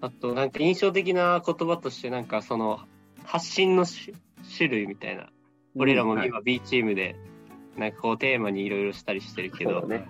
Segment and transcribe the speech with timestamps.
[0.00, 2.80] あと、なんか印象的な言葉として、なんかその、
[3.24, 4.14] 発信のし
[4.56, 5.30] 種類みたいな。
[5.74, 6.28] 俺らもはい。
[6.28, 7.16] 今 B チームで、
[7.76, 10.06] なんかこうテーマにいろいろしたりしてるけど、ね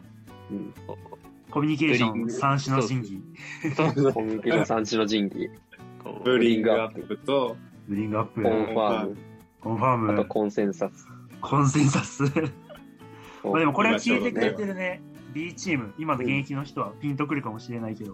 [0.50, 0.74] うん。
[0.86, 0.98] こ
[1.50, 3.22] コミュニケーション三種の神器。
[4.12, 5.50] コミュニケーション産地の神器、
[6.24, 7.56] ブリングアップと、
[7.88, 8.42] ブリングアップ。
[8.42, 9.16] コ、ンファーム、
[9.60, 11.06] コンファーム、あとコンセンサス。
[11.40, 12.24] コンセンサス。
[13.44, 14.56] まあでもこれは聞いてくれね。
[14.56, 15.00] てるね、
[15.32, 18.12] B チーム、今の現役の人はピンとくるかもしれないけど、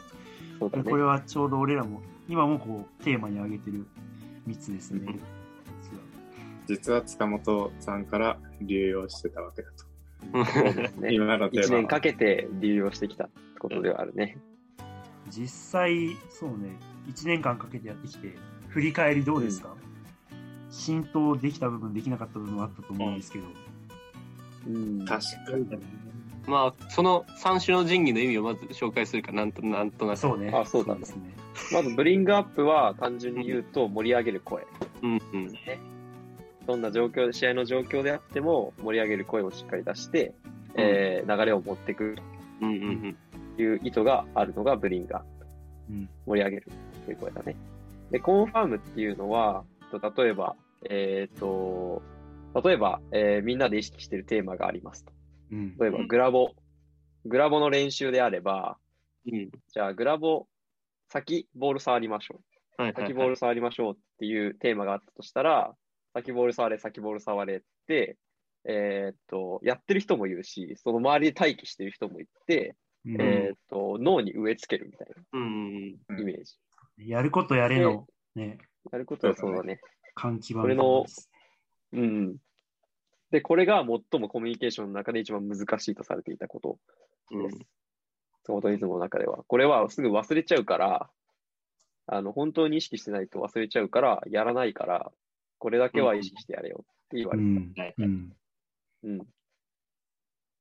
[0.58, 3.86] そうだねこれはちょうど俺らも、今もこう、テーマに挙げてる
[4.48, 5.18] 3つですね。
[6.66, 11.00] 実は塚本さんから流用してたわけだと。
[11.00, 11.12] ね。
[11.12, 14.38] 今のテー1マ年かけて流用してきたことではあるね。
[15.28, 18.34] 実際、そうね、1年間かけてやってきて、
[18.68, 19.74] 振り返りどうですか、
[20.70, 23.44] 浸透できた部分、できなかった部分はあったと思うんですけど。
[24.68, 25.04] うん。
[25.04, 25.66] 確かに。
[26.46, 30.16] まあ、その三種の神器の意味をまず紹介するかなんと、なんとなく。
[30.18, 30.50] そうね。
[30.52, 31.34] あそうだねですね。
[31.72, 34.66] まず、ブリングアップは単純に言うと盛り上げる声。
[35.02, 35.52] うんうん。
[36.66, 40.34] どんな状況で、試合の状況であっても盛り上げる声をしっかり出して、
[40.74, 42.16] えー流れを持っていく
[42.60, 43.16] うんうんうん。
[43.56, 45.26] という意図があるのがブリングアップ。
[45.90, 46.08] うん。
[46.26, 46.66] 盛り上げる
[47.06, 47.56] という声だね。
[48.10, 50.56] で、コンファームっていうのは、と例えば、
[50.88, 52.02] えっ、と、
[52.64, 55.12] 例えば、えーみんなで意識しているテーマがありますと。
[55.52, 55.76] うん。
[55.78, 56.50] 例えばうん、グラボ。
[57.24, 58.78] グラボの練習であれば、
[59.30, 59.50] うん。
[59.72, 60.48] じゃあ、グラボ、
[61.08, 62.40] 先ボール触りましょ
[62.78, 62.82] う。
[62.82, 63.12] はいはい、はい。
[63.12, 65.74] 先ボール触りましょうっていうテーマがあったとしたら、
[66.14, 68.16] 先ボール触れ、先ボール触れって、
[68.64, 76.56] えーっと、やってる人もいるし、その周りで待機してる人もいて、うんえーっと、脳に植え付けるみたいうんうんなイメージ。
[76.98, 78.58] やることやれの、ね、
[78.92, 79.80] やることはそうだね。
[80.16, 81.04] 換気版これの
[81.92, 82.36] うん。
[83.32, 86.78] で、これが最もコミュニケーションの中で一番難しいとされていたこと
[87.30, 87.46] うん。
[87.48, 87.58] です。
[88.44, 89.42] ソートリズムの中では。
[89.48, 91.10] これはすぐ忘れちゃうから、
[92.06, 95.10] あの、本当に意識してないと忘れちゃうから、やらないから、
[95.58, 97.46] これだけは意識してやれよって言われる。
[97.46, 97.94] うんはい。
[97.96, 98.32] うん。
[99.04, 99.26] うん。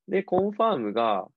[0.07, 1.27] で、コンファームが、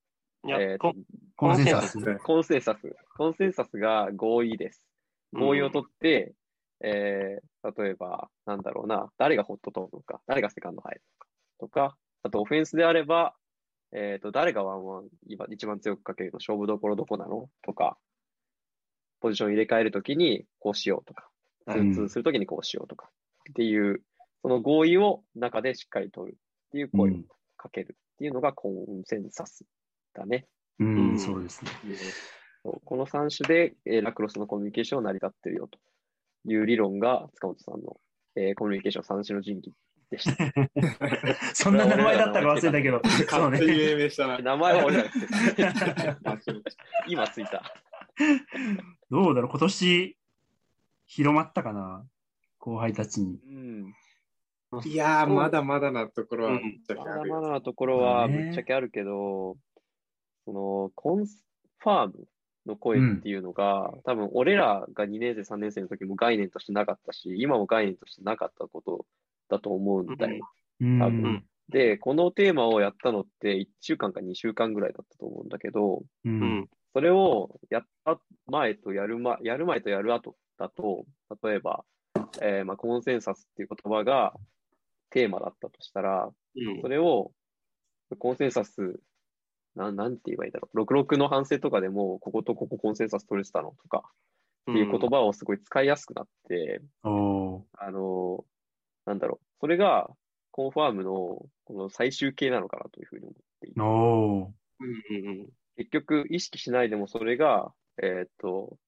[0.46, 0.94] いや、えーこ
[1.36, 1.98] コンセンサス。
[2.18, 2.96] コンセンサス。
[3.16, 4.86] コンセンサスが合意です。
[5.32, 6.32] 合意を取って、
[6.80, 11.28] えー、例えば、なんだろうな、誰がホット取るのか、誰がセカンド入るのか、
[11.60, 13.34] とか、あとオフェンスであれば、
[13.92, 17.96] えっ、と、誰がワンワン今一番強くかけるの勝負どころどこなのとか、
[19.20, 21.28] ポジション入れ替えるときにこうしようとか、
[21.70, 23.08] ツーツーするときにこうしようとか、
[23.50, 24.02] っていう、
[24.42, 27.14] その合意を中でしっかり取るっていう声を
[27.56, 29.64] かけるっていうのがコンセンサス
[30.12, 30.46] だね。
[30.80, 31.70] うん、うんそうですね。
[32.62, 35.78] この3種で、えーラクロスのコミュニケーションは成り立ってるよと
[36.46, 37.96] いう理論が塚本さんの、
[38.36, 39.72] えーコミュニケーション3種の神器
[40.10, 40.52] でした。
[41.54, 43.60] そんな名前だったか忘れたけど、そうね。
[43.60, 44.38] 命名したな。
[44.40, 46.18] 名前は俺らがつけた。
[47.08, 47.62] 今ついた。
[49.10, 50.18] どうだろう、今年、
[51.06, 52.06] 広まったかな
[52.58, 53.38] 後輩たちに。
[53.46, 53.94] うん。
[54.84, 57.34] いやー、まだまだなところはうんぶっちゃけまだあるよ。
[57.34, 59.56] まだなところはぶっちゃけあるけど、
[60.44, 62.26] その、コンファーム
[62.66, 69.06] の声っていうのが、多分俺らが2年生、3年生の時も概念としてなかったし、今も概念としてなかったこと
[69.48, 70.48] だと思うんだよ。
[70.80, 70.98] うん。
[70.98, 76.28] 多分で、このテーマをやったのって1週間か2週間ぐらいだったと思うんだけど、う。
[76.28, 76.68] うんん。
[76.92, 81.06] それをやった前とやる前、やる前とやる後だと、
[81.42, 81.84] 例えば、
[82.40, 84.34] えーまあ、コンセンサスっていう言葉が
[85.10, 87.32] テーマだったとしたら、うんそれを、
[88.18, 89.00] コンセンサス、
[89.74, 90.80] なん、なんて言えばいいだろう。
[90.82, 94.04] 66の反省とかでも、こことここコンセンサス取れてたのとか、
[94.70, 98.44] っていう言葉をすごい使いやすくなって、おーあの、
[99.04, 99.46] なんだろう。
[99.60, 100.10] それが、
[100.50, 101.10] コンファームの、
[101.64, 108.78] この最終形なのかなというふうに思っていて、うんうん結局、意識しないでもそれが、えーっと、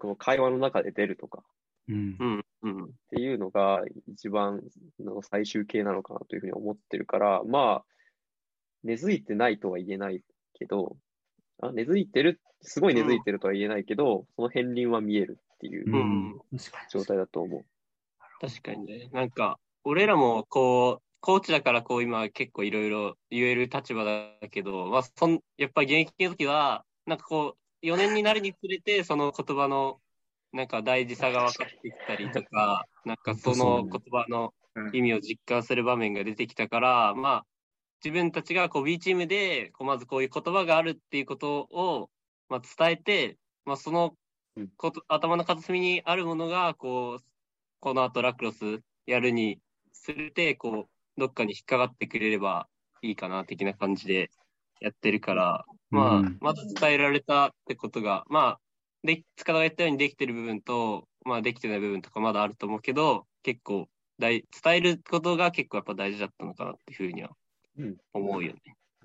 [0.00, 1.42] この会話の中で出るとか
[1.88, 2.24] うんう。
[2.24, 4.60] んうんっていうのが一番
[4.98, 7.84] の最終形なのかなというふうに思ってるから、まあ、
[8.84, 10.22] 根付いてないとは言えない
[10.54, 10.96] けど、
[11.60, 16.38] あ根付いてる、すごい根付いてるとは言えないけど、その片鱗は見えるっていううん。
[16.56, 16.88] 確かに。
[16.90, 17.64] 状態だと思う。
[18.40, 19.08] 確かにね。
[19.12, 30.00] なんか、俺らもこう、コーチだからこう今結構いろいろ言える立場だけど、まあそん、やっぱり現役の時は、なんかこう、4年になるにつれてその言葉の
[30.52, 34.54] なんか大事さが分かってきたりとか、なんかその言葉の
[34.92, 37.46] 意味を実感する場面が出てきたから、まあ、
[38.04, 42.10] 自分たちがこう B チームで、こうまずこういう言葉があるっていうことを、
[42.48, 44.14] まあ、伝えて、まあ、その
[44.76, 47.24] こと、頭の片隅にあるものが、こう、
[47.80, 49.60] この後ラクロスやるに
[49.92, 52.68] するて、こう、どっかに引っかかってくれれば
[53.02, 54.30] いいかな、的な感じで
[54.80, 56.38] やってるから、まあ、うん。
[56.40, 58.60] まず伝えられたってことが、まあ、
[59.02, 67.36] で、塚田が言ったようにできてる部分と、まあできてない部分とかまだあると思うけど、結構大、伝えることが結構やっぱ大事だったのかなっていうふうにはうん
[68.12, 68.60] 思うよね。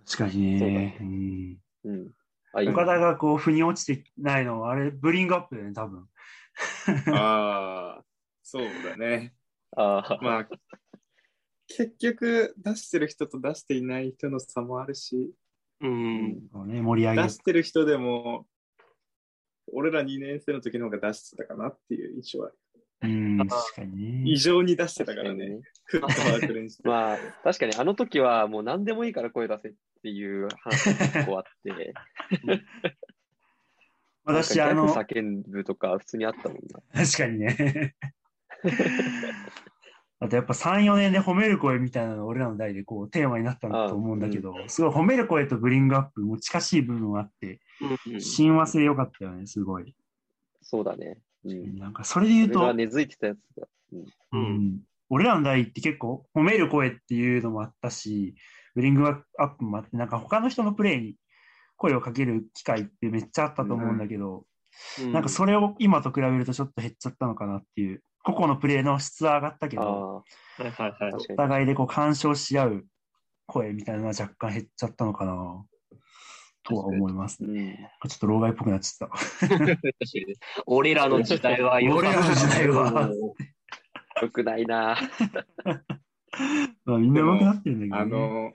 [0.06, 1.60] 確かにね。
[1.84, 2.14] うん
[2.56, 6.08] 岡田がこう、腑に落ちてないのは、あれ、ブリングアップだよね、多分。
[7.12, 8.06] ああ、
[8.44, 9.34] そうだね。
[9.76, 10.50] ああ、まあ、
[11.66, 15.34] 結局出してる人と出していない人の差もあるし、
[15.82, 16.48] うん。
[16.52, 18.48] そうね、盛り上げ出してる人でも、
[19.72, 22.58] 俺ら2年生の時の方が出してたかなっていう印象はある。
[23.04, 24.36] うん、確かに異ね。
[24.38, 25.50] 常に出してたからにね。
[25.50, 25.62] ね。
[25.86, 26.80] フットワーク練習。
[26.88, 31.94] まあ、確かにあの時はもう何でもいいから声出せっていう話が結構あって、
[34.26, 36.80] 私、あの、叫ぶとか普通にあったもんな。
[37.06, 37.96] 確かにね。
[40.20, 47.60] あとやっぱ3、4年で褒める声みたいなのが俺らの代でこうテーマになったんだと思うんだけど、すごい褒める声とブリングアップも近しい部分はあって、
[48.08, 49.94] うん親和性良かったよね、すごい。
[50.62, 51.20] そうだね。
[51.46, 51.78] うん。
[51.78, 53.68] なんかそれで言うと、根付いてたやつが。
[54.32, 54.40] うん。
[54.40, 54.80] うん、
[55.10, 58.36] 俺らの代って結構褒める声っていうのもあったし、
[58.76, 61.16] ブリングアップもあって、なんか他の人のプレイに
[61.78, 64.44] 声をかける機会ってめっちゃあったと思うんだけど、うん
[65.12, 70.24] なんかそれを今と比べるとちょっと減っちゃったのかなっていう、個々のプレイの質は上がったけあど、あ、は
[70.62, 71.14] いはいはい。
[71.14, 72.86] お互いでこう干渉し合う
[73.46, 75.64] 声みたいなのは若干減っちゃったのかな
[76.64, 77.92] とは思いますね。
[78.04, 78.10] うん。
[78.10, 79.16] ちょっと老害っぽくなっちゃった。
[80.66, 83.12] 俺らの時代は良かった俺らの時代は
[84.22, 84.98] よくないな。
[86.86, 88.02] まあみんな上手くなってるんだけど、ね。
[88.02, 88.54] あの、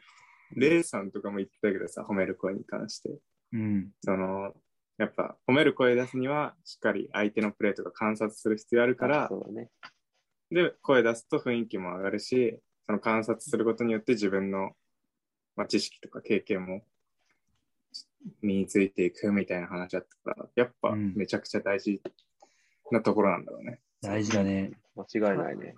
[0.57, 3.11] レイさんとかも言ってたけどさ、褒める声に関して。
[3.53, 3.91] うん。
[4.03, 4.55] その、
[4.99, 9.71] やっぱ褒める声出すには、しっかり相手のプレーとか観察する必要あるからそ、うだね。
[10.51, 14.73] で、声出すと雰囲気も上がるし、その観察することによって自分の、
[15.57, 16.83] まあ、知識とか経験も
[18.49, 22.01] 身についていくみたいな話だったから、やっぱうんめちゃくちゃ大事
[22.91, 23.81] なところなんだろうね。
[24.01, 24.73] 大事だね。
[24.97, 25.75] 間違いないね。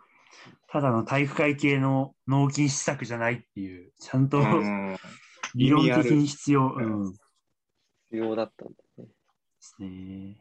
[0.69, 4.97] ただの体育会系の脳筋施策じゃないっていう、ちゃんとうん
[5.57, 6.73] 理論的に必要。
[6.73, 7.13] うん。
[7.13, 7.19] で
[8.11, 9.09] 必要だったんだね。
[9.59, 10.39] すね。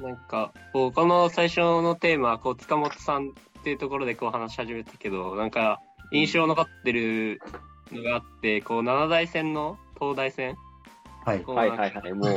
[0.00, 3.34] なんか、こうこの最初のテーマは、こう、塚本さん
[3.68, 7.38] っていうところでこう話し始めたけど、なんか、印象残ってる
[7.92, 10.56] のがあって、こう、七大戦の東大戦？
[11.26, 11.44] はい。
[11.44, 12.12] はいはいはい。
[12.14, 12.34] もう、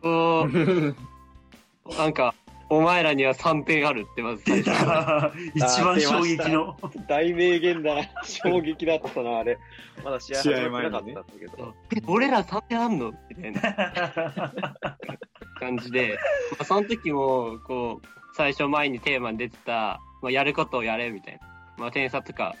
[0.00, 2.34] こう、なんか、
[2.68, 4.86] お前らには3点あるってまず最出初。
[4.86, 6.76] た 一番衝撃の。
[7.08, 8.02] 大名言だな。
[8.22, 9.58] 衝撃だったな、あれ。
[10.04, 11.74] まだ試合始まってなかったんだけど。
[11.96, 13.12] え俺ら3点あんの？
[13.28, 14.52] みたいな
[15.58, 16.16] 感じで、
[16.52, 21.40] まあ、その時も、こう、最初前にテーマに出てた、まあ、やることをやれみたいな。
[21.78, 22.54] まあ、点差とか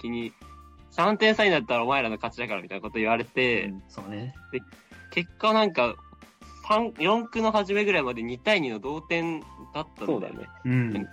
[0.00, 0.32] 気に、
[0.92, 4.34] 3点差になったらお前らの勝ちだからみたいなこと言われて、そうね。
[5.10, 5.94] 結果なんか、
[6.66, 10.48] 三4区の初めぐらいまで2対2の同点だったんだよそうだね。
[10.64, 11.08] うん。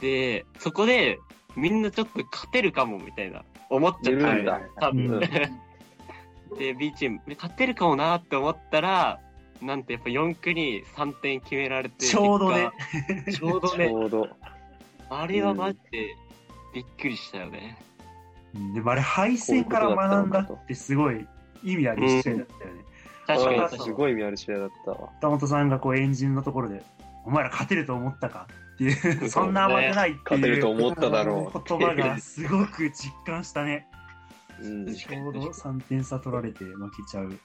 [0.00, 1.18] で、そこで、
[1.56, 4.60] みんなちょっと勝てるかもみたいな、思っちゃった緩んだ。
[4.80, 5.06] 多分。
[5.06, 5.20] うん
[6.58, 9.20] で、B チーム、勝てるかもなって思ったら、
[9.62, 12.70] なんてやっぱ4区に3点決められて、ちょうどね。
[13.32, 13.88] ちょうどちね。
[13.88, 14.28] ょうど。
[15.08, 16.16] あれはマジで
[16.74, 17.78] びっくりしたよね。
[18.74, 21.26] でもあれ、敗戦から学んだってすごい
[21.62, 22.84] 意味ある試合だったよね。
[23.26, 23.84] 確かにあー確かに。
[23.84, 25.10] すごい意味ある試合だったわ。
[25.18, 26.82] 北本さんがこうエンジンのところで、
[27.24, 31.62] お前ら勝てると思ったかっていう、そ んな甘くないって勝てるという思っただろう。
[31.66, 33.86] 言葉がすごく実感したね。
[34.60, 34.94] うん。
[34.94, 37.38] ちょうど3点差取られて負けちゃう。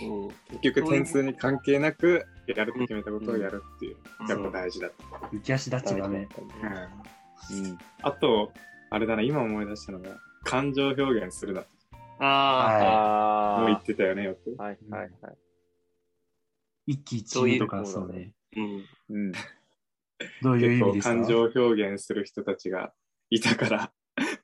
[0.00, 0.28] うん
[0.60, 5.26] 結局点数に関係なく、やるって決めたことをやるっていう、うんやっぱ大事だった。
[5.28, 6.28] 浮き足立ちだね。
[7.50, 7.78] うん。
[8.02, 8.52] あと、
[8.90, 11.64] あれだな、今思い出したのが、感情表現するな。
[12.18, 14.54] あはあもう言ってたよね、よく。
[14.58, 14.62] あ。
[14.64, 15.36] はいはいはい。
[16.86, 18.32] 一喜一憂とかそうね。
[18.56, 18.84] あ、うん。
[19.16, 19.32] うん。
[20.42, 21.14] どういう意味ですか？
[21.14, 22.92] 感情表現する人たちが
[23.30, 23.92] いたから、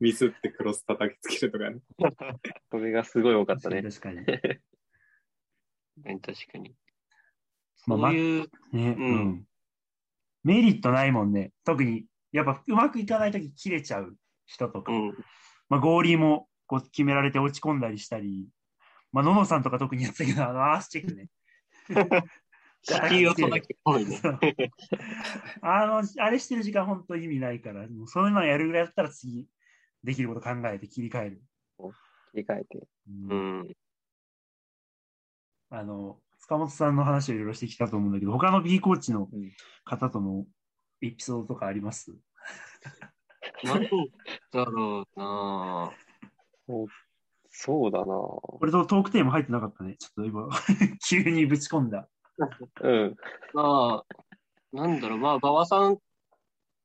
[0.01, 1.81] ミスってクロス叩きつけるとかね。
[2.71, 3.83] それがすごい多かったね。
[3.83, 4.25] 確かに。
[6.17, 6.75] 確かに。
[7.87, 9.45] まあそういう、ね、ううんん。
[10.45, 11.53] メリットないもんね。
[11.65, 14.93] 特に、やっぱうまくいかないとき切れちゃう人とか。
[14.93, 15.15] うん。
[15.69, 18.49] まあ、ゴーリーもこう決められて落ち込んだりしたり、
[19.13, 21.29] まあ、ののさんとか特にやってたけど、あの、アースチェックね。
[25.63, 29.47] あの、あれしてる時間本当意味ないから、もうそういうのやるぐらいだったら次、
[30.03, 31.43] できること考えて切り替える。
[32.33, 32.89] 切り替えて。
[33.09, 33.35] うんう
[33.65, 33.77] ん。
[35.71, 39.53] あの、塚本さんの話をいろいろしてきたと思うんだけど、他の B コーチのうん
[39.85, 40.45] 方との
[41.01, 42.15] エピソードとかあります？
[43.65, 43.83] なん
[44.53, 45.93] だろうな
[47.51, 49.97] そうだなこれとトークテーマ入ってなかったね。
[49.99, 50.49] ちょっと今、
[51.09, 52.09] 急にぶち込んだ。
[52.83, 53.17] うん。
[53.55, 54.17] まあ、
[54.73, 55.99] なんだろう、まあ、馬場さんっ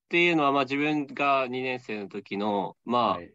[0.09, 3.33] ていうのは、まあ自分が2年生の時の、まあ、はい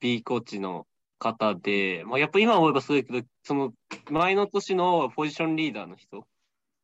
[0.00, 0.86] B コーチの
[1.32, 3.72] 方で、まあやっぱ今思えばすごいけど、その
[4.10, 6.26] 前の年のポジションリーダーの人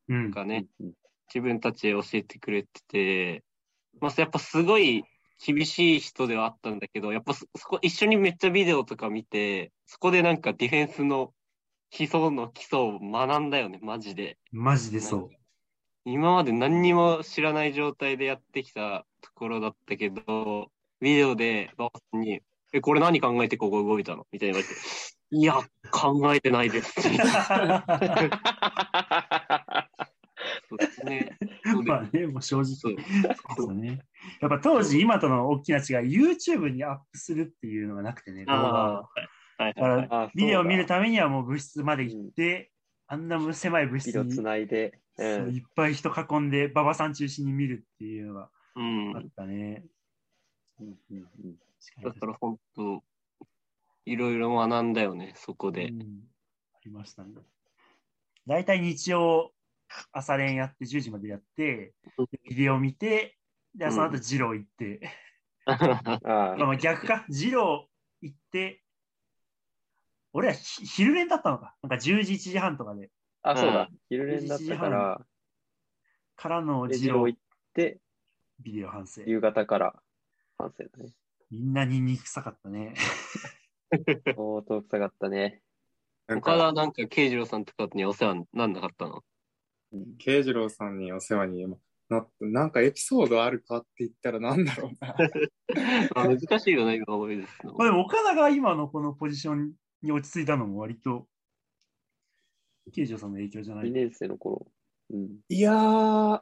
[0.09, 0.31] うん。
[0.31, 0.91] がね、うん
[1.33, 3.43] 自分たちで教えてくれてて、
[4.01, 5.05] まあやっぱすごい
[5.39, 11.33] 厳しい人ではあったんだけど、やっぱそそこ一緒にめっちゃビデオとか見て、そこでなんかディフェンスの
[11.89, 14.37] 基礎の基礎を学んだよね、マジで。
[14.51, 15.29] マジでそう。
[16.03, 20.69] 今まで何にも知らない状態でやってきたところだったけど、
[20.99, 22.41] ビデオで馬場さんに、
[22.73, 24.25] え、これ何考えてここ動いたの？
[24.31, 24.79] みたいな言われて、
[25.31, 25.55] いや、
[25.91, 26.93] 考えてないです。
[30.69, 31.37] そうですね。
[31.85, 32.65] まあね、もう正直。
[32.65, 32.95] そう
[33.57, 33.99] そうね。
[34.39, 35.83] やっぱ当時、今との大きな違い、
[36.17, 39.09] YouTube にアップするっていうのがなくてね、動画あを。
[39.57, 40.07] あ、はいだはいはい。
[40.07, 42.71] から、あビデオを見るたためにはもう部室まで行って、
[43.07, 44.97] あんな狭い部室につないで。
[45.17, 45.23] う。
[45.51, 49.15] んいっぱい人囲んで、馬場さん中心に見るっていうのがうん。
[49.17, 49.85] あったね。
[50.79, 51.55] うんうんうん
[52.03, 53.03] だから本当、
[54.05, 55.85] いろいろ学んだよね、そこで。
[55.89, 56.31] うん
[56.73, 57.29] ありましたね。
[58.47, 59.53] 大体日曜
[60.11, 61.93] 朝練やって10時までやって、
[62.49, 63.37] ビデオ見て、
[63.75, 65.11] で、その後二郎行って、
[65.65, 65.77] あ
[66.27, 67.87] まあまあ逆か、二郎
[68.21, 68.83] 行って、
[70.33, 71.75] 俺はひ昼練だったのか。
[71.81, 73.11] なんか10時、1時半とかで、
[73.43, 73.89] あ、そうだう。
[74.09, 75.25] 昼練だったから、
[76.35, 77.39] からの二郎行っ
[77.73, 77.99] て、
[78.59, 79.21] ビデオ反省。
[79.23, 80.01] 夕方から
[80.57, 81.13] 反省だね。
[81.51, 82.93] みんなニンニク臭かったね。
[83.91, 85.61] 相当臭かったね。
[86.27, 89.21] なん岡田か、なんか、慶次郎さんとかにお世話になんなかったの？
[90.17, 91.67] 慶次郎さんにお世話に
[92.07, 95.13] なって、なんかエピソードあるかって言ったらなんだろうな。
[96.15, 97.73] あ難しいよね、今思い出すの。
[97.73, 101.27] まあでも岡田が今のこのポジションに落ち着いたのも割と、
[102.93, 103.91] 慶次郎さんの影響じゃな2い。
[103.91, 104.71] 年生の頃。
[105.09, 105.39] うん。
[105.49, 106.41] いやー、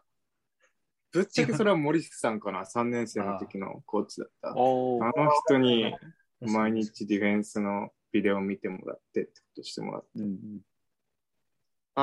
[1.11, 4.49] ぶっちゃけそれは森下さんかな、3年生の時のコーチだった。
[4.49, 5.03] あの
[5.47, 5.95] 人に
[6.41, 10.07] 毎日ディフェンスのビデオを見てもらってってことしてもらって。
[10.15, 10.59] うん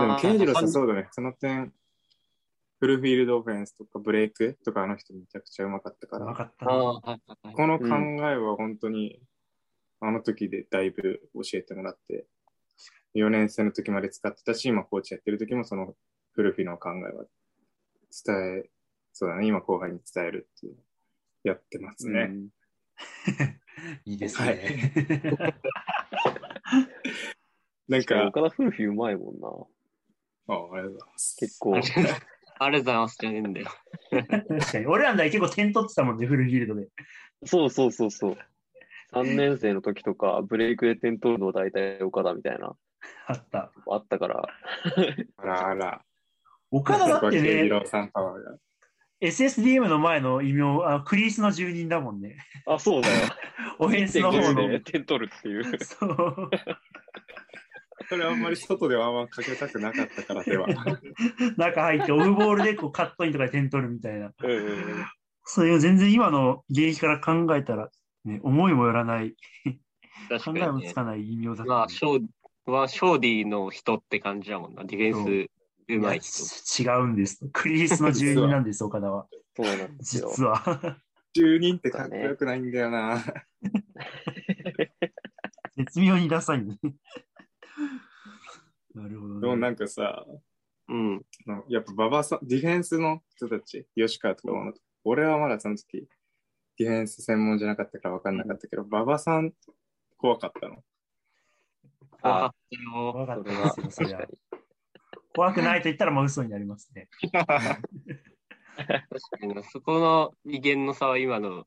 [0.00, 0.68] でも、慶次郎さんう。
[0.68, 1.08] そうだね。
[1.10, 1.72] その点、
[2.80, 6.52] フルフィールドオフェンスとかブレイクとかあの人めちゃくちゃうまかったから、か。
[6.58, 9.20] この考えは本当に、
[10.00, 12.26] あの時でだいぶ教えてもらって、
[13.14, 15.94] 4年生の時まで使ってたし、今コーチやってる時もその
[16.32, 17.24] フルフィの考えは
[18.24, 18.70] 伝え、
[19.18, 20.76] そうだね、今後輩に伝えるっていう、
[21.42, 22.28] やってますね。
[22.30, 22.48] うん
[24.04, 24.92] いいですね。
[27.88, 29.48] なんか、岡田夫婦うまいもんな。
[30.54, 31.36] あありがとうございます。
[31.38, 31.80] 結構あ。
[31.80, 32.04] りがとう
[32.58, 33.66] ありがとうございますじゃねえんだよ。
[34.10, 34.86] 確かに。
[34.86, 36.88] 俺らの代結構点取ってたもんね、フルフィールドで。
[37.46, 38.38] そうそうそうそう。
[39.14, 42.76] 3年生の時とか、ブレイクで点取るの大体岡田みたいな、
[43.28, 43.72] あった。
[43.90, 44.46] あったから。
[45.38, 46.04] あらあら。
[46.70, 47.70] 岡田だってね、
[49.22, 52.36] SSDM の前の異名、あクリースの住人だもんね。
[52.66, 53.14] あ、そうだよ。
[53.78, 54.68] オフェンスの方の。
[54.68, 55.84] で点取るっていう。
[55.84, 56.50] そう。
[58.08, 60.68] それあんまり外ではあんまかけたくなかったからでは。
[61.56, 64.32] 中入ってオフボールでこうカットインとかで点取るみたいな。
[64.42, 65.06] うんうんうん
[65.48, 67.88] それを全然今の現役から考えたら、
[68.24, 69.36] ね、思いもよらない、
[70.28, 70.92] 確かにね考えもつ。
[70.92, 74.84] かない異名だったね、まあ、ショー、はショーディの人って感じだもんな。
[74.84, 75.50] ディフェンス
[75.88, 75.92] い。
[76.80, 77.48] 違うんです。
[77.52, 79.28] クリースの住人なんです、岡田は。
[79.56, 80.28] そうなんですよ。
[80.30, 81.00] 実は。
[81.34, 83.22] 10人ってかっこよくないんだよな。
[85.76, 86.78] 絶妙にダサいね。
[88.94, 89.40] なるほど、ね。
[89.42, 90.24] でもなんかさ、
[90.88, 91.26] うん。
[91.46, 94.72] のやっぱ馬場さん、ディフェンスの人たち、吉川とかも、
[95.04, 96.08] 俺はまだその時、
[96.78, 99.52] ディフェンス専門じゃなかったから分かんなかったけど、馬場さん
[100.16, 100.82] 怖かったの。
[102.22, 103.12] 怖かったよ。
[103.12, 104.32] 怖かったそれはですよ、そりゃ確か。
[104.32, 104.38] に。
[105.36, 107.08] 怖くないと言ったらもう嘘になりますね。
[107.30, 107.78] 確か
[109.42, 109.62] にな。
[109.62, 111.66] そこの威厳の差は今の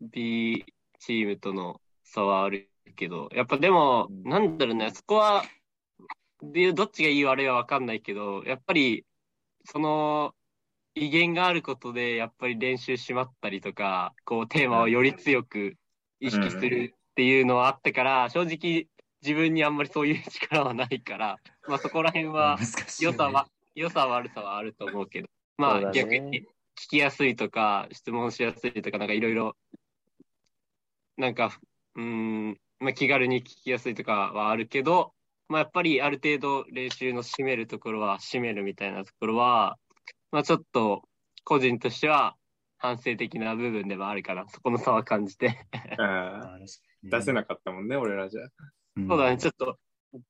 [0.00, 0.64] B
[1.00, 4.22] チームとの差はあるけど、やっぱでも、うん。
[4.22, 5.42] なんだろうね、そこは、
[6.42, 9.04] で、どっちがいい悪いはわかんないけど、やっぱり、
[9.64, 10.34] その、
[10.94, 15.76] 威厳があることで、やっぱり練習しまったりとか、こう、テーマをより強く
[16.20, 18.86] 意識するっていうのはあったから、正直、
[19.22, 21.36] 自分にあんまりそういう力はないから、
[21.68, 22.58] まあそこら辺は
[23.00, 29.56] 良さは、良さ悪さはあると思うけど、まあ逆に聞きやすいとか、質問しやすいとか、なんかいろいろ、
[31.16, 31.58] なんか、
[31.94, 35.12] うーん、まあ気軽に聞きやすいとかはあるけど、
[35.48, 39.78] まあやっぱりある程度練習の締めるところは締めるみたいなところは、
[40.32, 41.02] まあちょっと
[41.44, 42.36] 個人としては、
[42.78, 45.58] 反省的な部分でもあるから、そこの差は感じて。
[47.02, 48.42] 出せなかったもんね、俺らじゃ。
[48.96, 49.08] うん。
[49.08, 49.78] そうだね、ちょっと、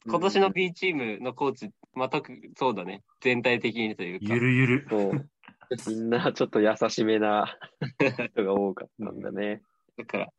[0.06, 4.34] 今年の B チームのコーチ、またく、そうだね、全体的にというか。
[4.34, 4.86] ゆるゆる。
[4.90, 5.28] そう。
[5.88, 7.58] みんなちょっと優しめな
[8.32, 9.62] 人が多かったんだね。
[9.96, 10.30] だか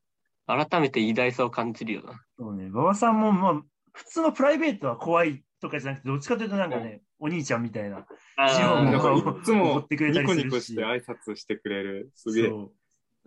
[0.48, 2.25] ら、改めて偉大さを感じるよな。
[2.38, 8.08] そうね、馬場さんも、まあ、普通のプライベートは怖いとかじゃなくて、どっちかというとなんかね、お兄ちゃんみたいな。
[8.55, 12.51] ジオンがいつ怒もってくれたニコりするしニコして挨拶してくれる、すげえ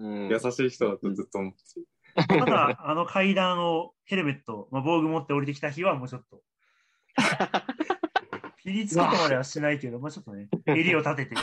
[0.01, 1.59] 優しい人だとずっと思って
[2.15, 6.43] ただ、 あの階段をヘルメット、まあ、防具持って降りてきた日はもうちょっと。
[8.57, 11.43] ピリつけてまではしないけど、まあちょっとね、襟を立てて、た。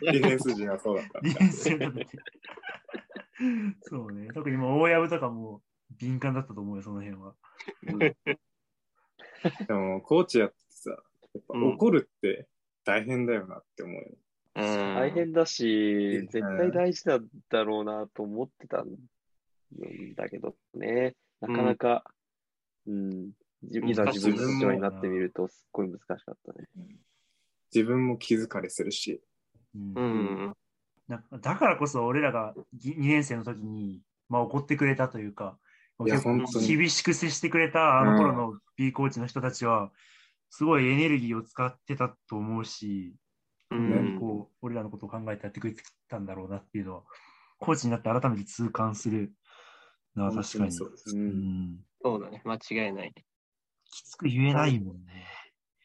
[0.00, 1.20] ディフェンス陣はそうだった。
[1.20, 2.18] ディフェンスを立てて。
[3.82, 5.62] そうね、特にもう大藪とかも
[5.98, 7.34] 敏感だったと思うよ、その辺は。
[9.66, 12.48] でも、コーチやってさ、やっ怒るって
[12.84, 14.08] 大変だよなって思うよ。
[14.54, 18.88] 大大変だし、ん絶対大事なんだろうなと思ってたん
[20.16, 22.04] だけどね、なかなか、
[22.86, 23.30] うん、
[23.62, 26.66] じいざ難しい自分の立場になってみると、すっごい難しかったね。
[27.74, 29.20] 自分も気疲れするし。
[29.74, 30.54] うんうん。
[31.08, 35.58] なだからこそ俺らが2年生の時に、まあ、怒ってくれたというか、
[36.06, 39.90] いや結構本当に厳しく接してくれたあの頃の B コーチの人たちは、
[40.50, 43.14] すごいエネルギーを使ってたと思うし、
[43.70, 44.18] うん。
[44.18, 47.02] こう俺らのことを考えてやってくれてたんだろうなっていうのは、
[47.58, 49.32] コーチになって改めて痛感する
[50.18, 50.72] な、確かに。
[50.72, 51.16] そうです。
[51.16, 51.18] う。
[51.18, 51.28] うん
[51.74, 53.14] んそうだね、間違いない。
[53.90, 55.26] きつく言えないもんね。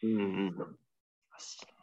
[0.04, 0.56] うんうん。
[0.56, 1.74] 確か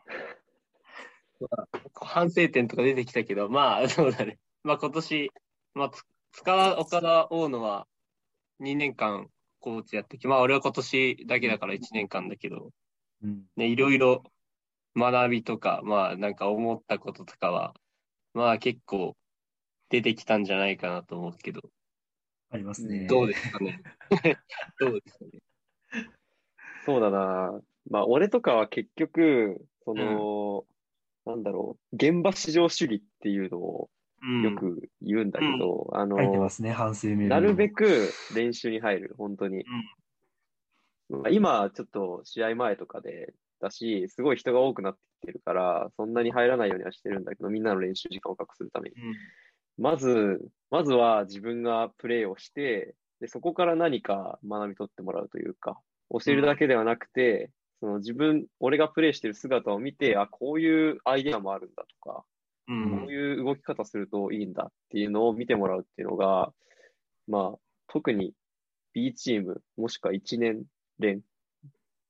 [2.02, 4.38] 反省点とか出てきたけど、まあ、 そうだね。
[4.62, 5.32] まあ今年、
[5.74, 7.86] まあ、つ塚田、岡田、大野は
[8.60, 12.70] 2年間コーチやってきまあ俺は今年だけだから1年間だけど、
[13.22, 14.22] にうんね、いろいろ
[14.96, 17.74] 学びとか、まあなんか思ったこととかは、
[18.34, 19.16] まあ結構
[19.88, 21.62] 出てきたんじゃないかなと思うけど、
[22.50, 23.06] ありますね。
[23.06, 23.82] どうですかね。
[24.80, 25.40] どうですかね。
[26.84, 27.60] そうだな。
[27.88, 30.64] まあ、俺とかは結局、その、
[31.26, 33.90] なんだろう、現場至上主義っていうのを
[34.22, 37.34] うん、よく言うんだけど、あ書いてまの、すね、反省メールにも。
[37.36, 39.64] なるべく練習に入る、本当に。
[41.08, 48.96] まあ今、ちょっと試合前とかで、だし、すごい人が多くなってきてるから、そんなに入らないようにはしてるんだけど、みんなの練習時間を確保するために。
[49.80, 50.40] うんまず、
[50.70, 62.24] まずは自分がプレーをして、で、そこから何か学び取ってもらうというか、教えるだけではなくて、その自分、俺がプレイしてる姿を見て、あ、こういうアイデアもあるんだとか、
[62.68, 62.72] う。
[62.90, 66.52] こうんいう動き方するといいんだっていうのを見てもらうっていうのが、
[67.26, 68.34] まあ、特に
[68.92, 70.64] B チーム、もしくは1年
[70.98, 71.22] 連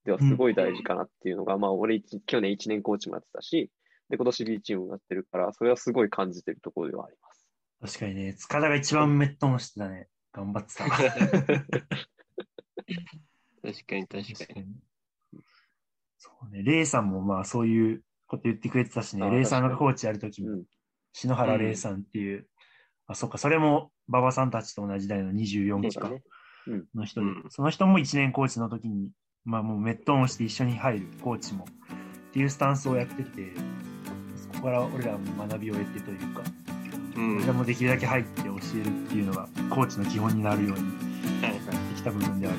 [0.05, 3.71] ではすごい大事かなっていうのが、まあ、俺一、去年1年コーチもやってたし、
[4.09, 7.20] で、今年 B チームもやってるから、それはすごい感じてるところではあります。
[7.81, 10.09] 確かにね、塚田が一番メットンしてたね。
[10.33, 10.85] 頑張ってた。
[10.85, 10.97] 確
[13.87, 14.23] かに確
[14.55, 14.67] かに。
[14.67, 14.75] に。
[16.19, 20.65] そうね、レイさんもまあそういうこと言ってくれてたしね、あレイさんがコーチやるときも、うん。
[21.13, 22.47] 篠原レイさんっていう、
[23.07, 26.11] あ、そっか、それも馬場さんたちと同じ代の24期か。
[26.95, 29.11] の人で、うんその人も1年コーチの時に、
[29.45, 33.53] まあもうメットンをして一緒に入るコーチもっていうスタンスをやってて、
[34.37, 36.43] そこから俺らも学びを得てというか、
[37.17, 37.37] うん。
[37.39, 40.85] 俺らもできるだけ入って教えるっていうのがコーチの基本になるように
[41.43, 42.53] はいやってきた部分では